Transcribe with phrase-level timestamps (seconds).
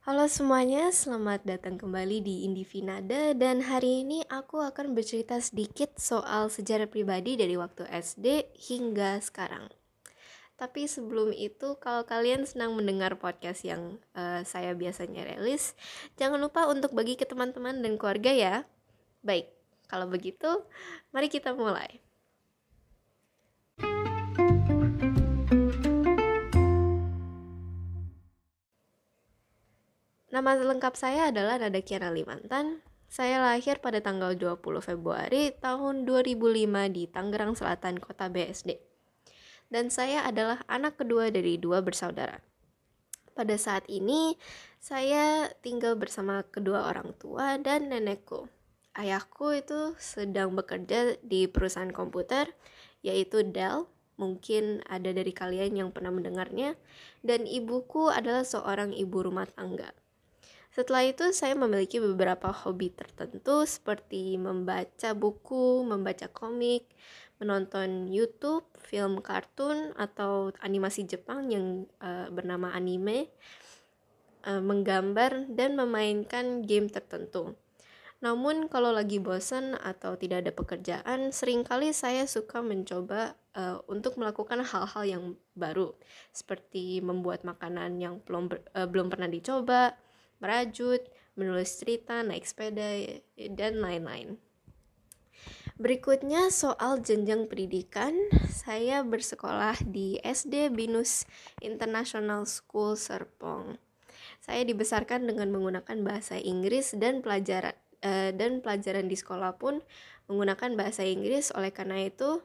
[0.00, 6.48] Halo semuanya, selamat datang kembali di Indivinada dan hari ini aku akan bercerita sedikit soal
[6.48, 9.68] sejarah pribadi dari waktu SD hingga sekarang.
[10.56, 15.76] Tapi sebelum itu, kalau kalian senang mendengar podcast yang uh, saya biasanya rilis,
[16.16, 18.54] jangan lupa untuk bagi ke teman-teman dan keluarga ya.
[19.20, 19.52] Baik,
[19.84, 20.64] kalau begitu,
[21.12, 22.00] mari kita mulai.
[30.30, 32.86] Nama lengkap saya adalah Nada Kiana Limantan.
[33.10, 38.78] Saya lahir pada tanggal 20 Februari tahun 2005 di Tangerang Selatan, Kota BSD.
[39.74, 42.38] Dan saya adalah anak kedua dari dua bersaudara.
[43.34, 44.38] Pada saat ini,
[44.78, 48.46] saya tinggal bersama kedua orang tua dan nenekku.
[48.94, 52.54] Ayahku itu sedang bekerja di perusahaan komputer,
[53.02, 53.90] yaitu Dell.
[54.14, 56.78] Mungkin ada dari kalian yang pernah mendengarnya.
[57.18, 59.90] Dan ibuku adalah seorang ibu rumah tangga.
[60.70, 66.86] Setelah itu saya memiliki beberapa hobi tertentu seperti membaca buku, membaca komik,
[67.42, 73.26] menonton YouTube, film kartun atau animasi Jepang yang uh, bernama anime,
[74.46, 77.58] uh, menggambar dan memainkan game tertentu.
[78.20, 84.20] Namun kalau lagi bosan atau tidak ada pekerjaan, sering kali saya suka mencoba uh, untuk
[84.20, 85.24] melakukan hal-hal yang
[85.56, 85.96] baru,
[86.30, 89.96] seperti membuat makanan yang belum uh, belum pernah dicoba,
[90.40, 91.00] merajut,
[91.38, 93.20] menulis cerita, naik sepeda,
[93.54, 94.40] dan lain-lain.
[95.80, 98.12] Berikutnya soal jenjang pendidikan,
[98.52, 101.24] saya bersekolah di SD Binus
[101.64, 103.80] International School Serpong.
[104.44, 107.72] Saya dibesarkan dengan menggunakan bahasa Inggris dan pelajaran
[108.04, 109.80] uh, dan pelajaran di sekolah pun
[110.28, 111.48] menggunakan bahasa Inggris.
[111.56, 112.44] Oleh karena itu,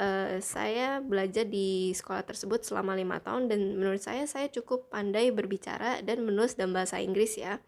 [0.00, 5.28] uh, saya belajar di sekolah tersebut selama lima tahun dan menurut saya saya cukup pandai
[5.28, 7.60] berbicara dan menulis dalam bahasa Inggris ya.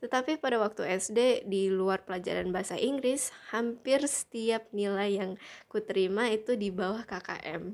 [0.00, 5.30] Tetapi pada waktu SD di luar pelajaran bahasa Inggris, hampir setiap nilai yang
[5.72, 7.72] kuterima itu di bawah KKM.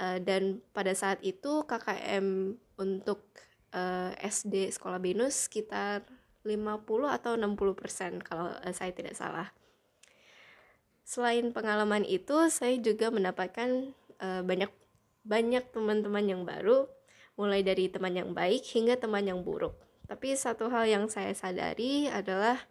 [0.00, 3.30] Uh, eh, dan pada saat itu KKM untuk
[3.74, 6.02] uh, SD Sekolah Binus sekitar
[6.42, 6.88] 50
[7.20, 9.52] atau 60 persen kalau saya tidak salah.
[11.10, 13.90] Selain pengalaman itu, saya juga mendapatkan
[14.22, 14.70] uh, banyak
[15.26, 16.86] banyak teman-teman yang baru,
[17.34, 19.74] mulai dari teman yang baik hingga teman yang buruk.
[20.06, 22.62] Tapi satu hal yang saya sadari adalah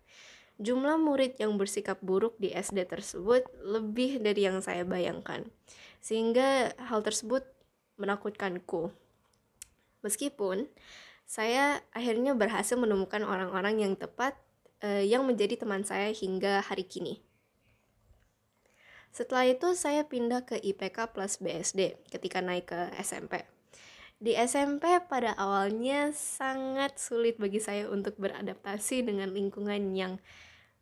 [0.55, 5.43] jumlah murid yang bersikap buruk di SD tersebut lebih dari yang saya bayangkan.
[5.99, 7.43] Sehingga hal tersebut
[7.99, 8.87] menakutkanku.
[9.99, 10.71] Meskipun
[11.27, 14.39] saya akhirnya berhasil menemukan orang-orang yang tepat
[14.79, 17.19] uh, yang menjadi teman saya hingga hari kini.
[19.09, 23.43] Setelah itu saya pindah ke IPK plus BSD ketika naik ke SMP.
[24.19, 30.19] Di SMP pada awalnya sangat sulit bagi saya untuk beradaptasi dengan lingkungan yang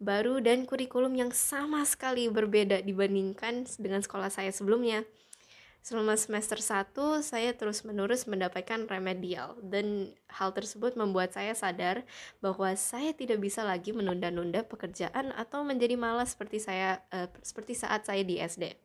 [0.01, 5.05] baru dan kurikulum yang sama sekali berbeda dibandingkan dengan sekolah saya sebelumnya.
[5.81, 6.91] Selama semester 1,
[7.23, 12.03] saya terus-menerus mendapatkan remedial dan hal tersebut membuat saya sadar
[12.43, 18.03] bahwa saya tidak bisa lagi menunda-nunda pekerjaan atau menjadi malas seperti saya uh, seperti saat
[18.03, 18.75] saya di SD.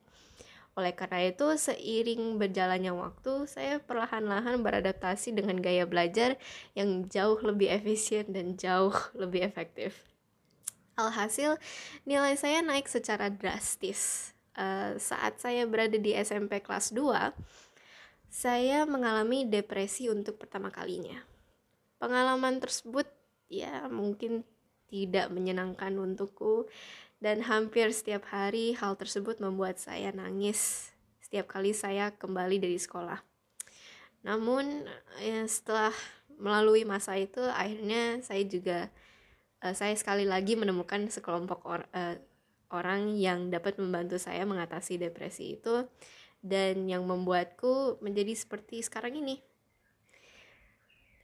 [0.72, 6.40] Oleh karena itu, seiring berjalannya waktu, saya perlahan-lahan beradaptasi dengan gaya belajar
[6.72, 10.08] yang jauh lebih efisien dan jauh lebih efektif.
[10.96, 11.60] Alhasil,
[12.08, 17.32] nilai saya naik secara drastis uh, saat saya berada di SMP kelas 2,
[18.32, 21.20] saya mengalami depresi untuk pertama kalinya.
[22.00, 23.04] Pengalaman tersebut
[23.52, 24.42] ya mungkin
[24.88, 26.66] tidak menyenangkan untukku
[27.20, 30.90] dan hampir setiap hari hal tersebut membuat saya nangis
[31.20, 33.20] setiap kali saya kembali dari sekolah.
[34.26, 34.84] Namun
[35.20, 35.94] ya, setelah
[36.36, 38.90] melalui masa itu akhirnya saya juga
[39.62, 42.18] uh, saya sekali lagi menemukan sekelompok or, uh,
[42.72, 45.86] orang yang dapat membantu saya mengatasi depresi itu
[46.42, 49.38] dan yang membuatku menjadi seperti sekarang ini.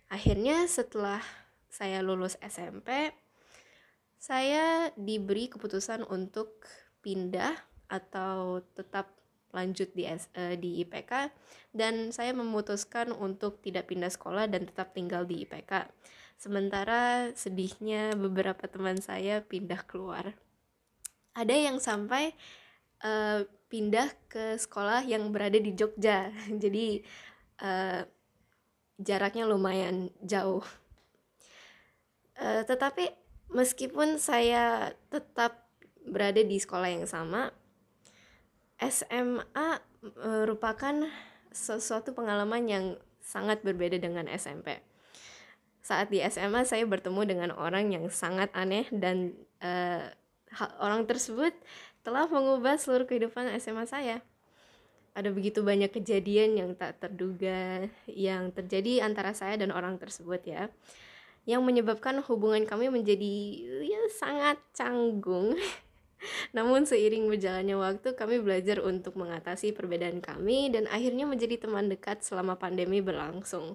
[0.08, 1.20] Akhirnya setelah
[1.68, 3.12] saya lulus SMP,
[4.16, 6.64] saya diberi keputusan untuk
[7.04, 7.52] pindah
[7.88, 9.18] atau tetap
[9.52, 11.32] lanjut di S, uh, di IPK
[11.72, 15.88] dan saya memutuskan untuk tidak pindah sekolah dan tetap tinggal di IPK.
[16.38, 20.36] Sementara sedihnya beberapa teman saya pindah keluar
[21.34, 22.32] ada yang sampai
[23.04, 26.32] uh, pindah ke sekolah yang berada di Jogja.
[26.62, 27.02] Jadi
[27.62, 28.02] uh,
[28.98, 30.64] jaraknya lumayan jauh.
[32.38, 33.10] Uh, tetapi
[33.50, 35.66] meskipun saya tetap
[36.08, 37.50] berada di sekolah yang sama
[38.78, 39.68] SMA
[40.14, 41.10] merupakan
[41.50, 42.84] sesuatu pengalaman yang
[43.18, 44.78] sangat berbeda dengan SMP
[45.88, 49.32] saat di SMA saya bertemu dengan orang yang sangat aneh dan
[49.64, 50.12] uh,
[50.80, 51.52] orang tersebut
[52.02, 54.24] telah mengubah seluruh kehidupan SMA saya.
[55.12, 60.70] Ada begitu banyak kejadian yang tak terduga yang terjadi antara saya dan orang tersebut ya.
[61.48, 63.34] Yang menyebabkan hubungan kami menjadi
[63.82, 65.58] ya sangat canggung.
[66.56, 72.22] Namun seiring berjalannya waktu kami belajar untuk mengatasi perbedaan kami dan akhirnya menjadi teman dekat
[72.22, 73.74] selama pandemi berlangsung.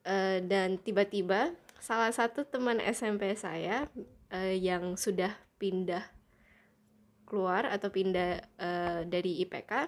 [0.00, 3.88] Uh, dan tiba-tiba salah satu teman SMP saya
[4.32, 6.02] uh, yang sudah pindah
[7.28, 9.86] keluar atau pindah uh, dari IPK,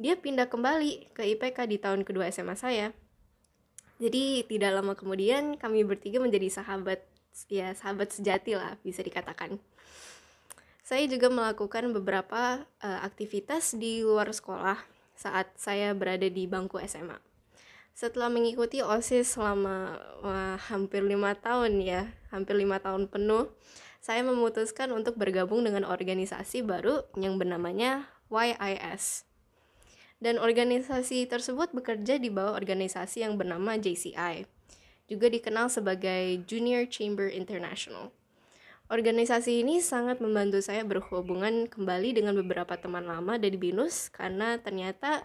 [0.00, 2.90] dia pindah kembali ke IPK di tahun kedua SMA saya.
[4.00, 7.04] Jadi tidak lama kemudian kami bertiga menjadi sahabat
[7.50, 9.58] ya sahabat sejati lah bisa dikatakan.
[10.84, 14.76] Saya juga melakukan beberapa uh, aktivitas di luar sekolah
[15.16, 17.33] saat saya berada di bangku SMA.
[17.94, 23.54] Setelah mengikuti OSIS selama wah, hampir lima tahun ya, hampir lima tahun penuh,
[24.02, 29.22] saya memutuskan untuk bergabung dengan organisasi baru yang bernamanya YIS.
[30.18, 34.42] Dan organisasi tersebut bekerja di bawah organisasi yang bernama JCI,
[35.06, 38.10] juga dikenal sebagai Junior Chamber International.
[38.90, 45.24] Organisasi ini sangat membantu saya berhubungan kembali dengan beberapa teman lama dari BINUS karena ternyata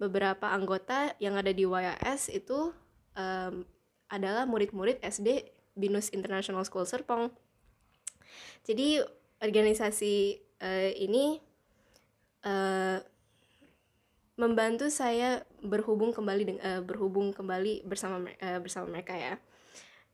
[0.00, 2.72] beberapa anggota yang ada di YIS itu
[3.12, 3.68] um,
[4.08, 5.44] adalah murid-murid SD
[5.76, 7.28] BINUS International School Serpong.
[8.64, 9.04] Jadi
[9.44, 11.38] organisasi uh, ini
[12.48, 12.98] uh,
[14.40, 19.36] membantu saya berhubung kembali dengan uh, berhubung kembali bersama uh, bersama mereka ya.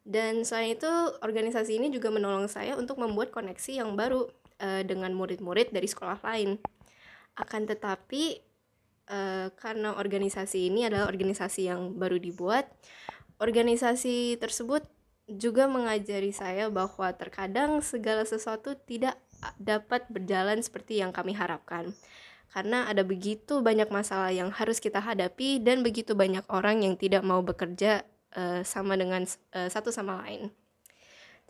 [0.06, 0.90] Dan selain itu
[1.22, 4.26] organisasi ini juga menolong saya untuk membuat koneksi yang baru
[4.62, 6.58] uh, dengan murid-murid dari sekolah lain.
[7.34, 8.45] Akan tetapi
[9.10, 12.70] uh, karena organisasi ini adalah organisasi yang baru dibuat
[13.36, 14.84] organisasi tersebut
[15.26, 19.18] juga mengajari saya bahwa terkadang segala sesuatu tidak
[19.58, 21.92] dapat berjalan seperti yang kami harapkan.
[22.54, 27.26] Karena ada begitu banyak masalah yang harus kita hadapi dan begitu banyak orang yang tidak
[27.26, 28.06] mau bekerja
[28.38, 30.48] uh, sama dengan uh, satu sama lain.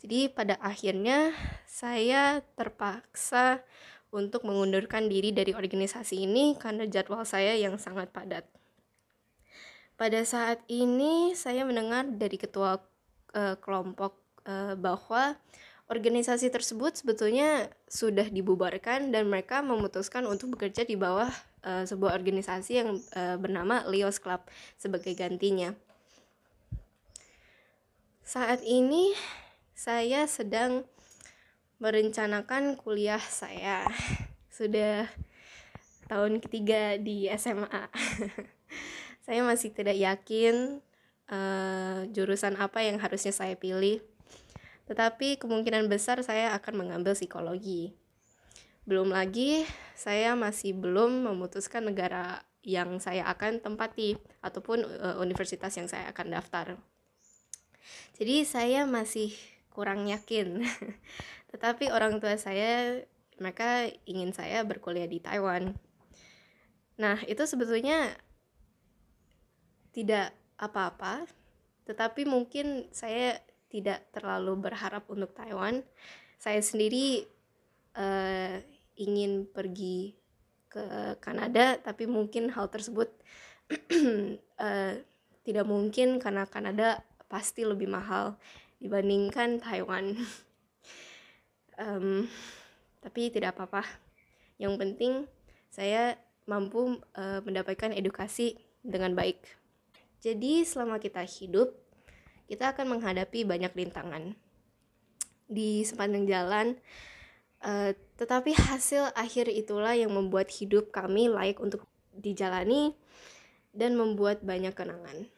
[0.01, 1.33] Jadi pada akhirnya
[1.65, 3.61] saya terpaksa
[4.11, 8.47] untuk mengundurkan diri dari organisasi ini karena jadwal saya yang sangat padat.
[9.97, 12.77] Pada saat ini saya mendengar dari ketua
[13.33, 14.15] uh, kelompok
[14.45, 15.35] uh, bahwa
[15.87, 21.31] organisasi tersebut sebetulnya sudah dibubarkan dan mereka memutuskan untuk bekerja di bawah
[21.65, 24.43] uh, sebuah organisasi yang uh, bernama Leos Club
[24.77, 25.73] sebagai gantinya.
[28.27, 29.15] Saat ini
[29.71, 30.83] saya sedang
[31.77, 33.85] merencanakan kuliah saya.
[34.57, 35.05] Sudah
[36.09, 37.83] tahun ketiga di SMA.
[39.25, 40.79] saya masih tidak yakin
[41.29, 44.01] uh, jurusan apa yang harusnya saya pilih.
[44.87, 47.91] Tetapi kemungkinan besar saya akan mengambil psikologi.
[48.87, 49.67] Belum lagi
[49.99, 56.27] saya masih belum memutuskan negara yang saya akan tempati ataupun uh, universitas yang saya akan
[56.31, 56.79] daftar.
[58.15, 59.35] Jadi saya masih
[59.71, 60.63] kurang yakin.
[61.57, 63.01] Tetapi orang tua saya
[63.41, 65.73] mereka ingin saya berkuliah di Taiwan.
[67.01, 68.13] Nah, itu sebetulnya
[69.97, 70.29] tidak
[70.61, 71.25] apa-apa
[71.89, 73.41] tetapi mungkin saya
[73.73, 75.81] tidak terlalu berharap untuk Taiwan
[76.37, 77.25] saya sendiri
[77.97, 78.61] uh,
[78.93, 80.13] ingin pergi
[80.69, 83.09] ke Kanada tapi mungkin hal tersebut
[84.61, 84.93] uh,
[85.49, 88.37] tidak mungkin karena Kanada pasti lebih mahal
[88.77, 90.13] dibandingkan Taiwan
[91.77, 92.25] um,
[92.99, 93.85] tapi tidak apa-apa
[94.57, 95.29] yang penting
[95.69, 96.17] saya
[96.49, 99.57] mampu uh, mendapatkan edukasi dengan baik
[100.17, 101.77] jadi selama kita hidup,
[102.49, 104.33] kita akan menghadapi banyak rintangan
[105.45, 106.67] di sepanjang jalan.
[107.57, 111.85] Uh, tetapi hasil akhir itulah yang membuat hidup kami layak untuk
[112.17, 112.97] dijalani
[113.73, 115.29] dan membuat banyak kenangan.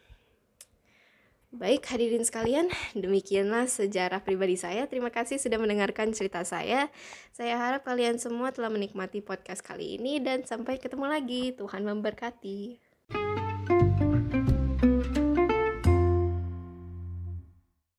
[1.50, 4.86] Baik hadirin sekalian, demikianlah sejarah pribadi saya.
[4.86, 6.94] Terima kasih sudah mendengarkan cerita saya.
[7.34, 11.58] Saya harap kalian semua telah menikmati podcast kali ini dan sampai ketemu lagi.
[11.58, 12.89] Tuhan memberkati.